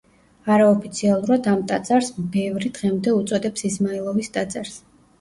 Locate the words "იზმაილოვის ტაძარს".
3.73-4.79